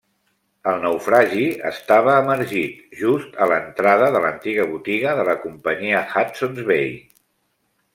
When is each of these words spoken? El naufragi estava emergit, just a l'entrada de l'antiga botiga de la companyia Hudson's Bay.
El 0.69 0.79
naufragi 0.85 1.43
estava 1.71 2.15
emergit, 2.23 2.81
just 3.03 3.39
a 3.47 3.51
l'entrada 3.53 4.11
de 4.19 4.25
l'antiga 4.27 4.69
botiga 4.75 5.17
de 5.23 5.31
la 5.33 5.41
companyia 5.49 6.05
Hudson's 6.13 6.69
Bay. 6.75 6.95